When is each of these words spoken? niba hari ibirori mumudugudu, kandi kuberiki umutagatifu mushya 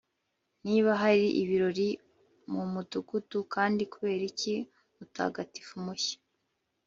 niba 0.65 0.91
hari 1.01 1.25
ibirori 1.41 1.87
mumudugudu, 2.53 3.39
kandi 3.53 3.81
kuberiki 3.93 4.53
umutagatifu 4.93 5.73
mushya 5.85 6.17